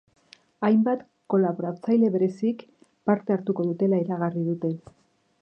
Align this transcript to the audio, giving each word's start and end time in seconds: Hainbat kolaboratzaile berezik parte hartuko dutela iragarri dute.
Hainbat 0.69 1.03
kolaboratzaile 1.33 2.09
berezik 2.15 2.65
parte 3.11 3.37
hartuko 3.37 3.69
dutela 3.71 4.01
iragarri 4.07 4.47
dute. 4.51 4.75